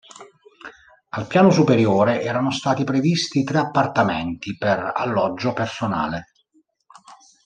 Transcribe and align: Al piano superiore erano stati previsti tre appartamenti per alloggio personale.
Al 1.09 1.27
piano 1.27 1.51
superiore 1.51 2.23
erano 2.23 2.49
stati 2.49 2.83
previsti 2.83 3.43
tre 3.43 3.59
appartamenti 3.59 4.57
per 4.57 4.93
alloggio 4.95 5.53
personale. 5.53 6.31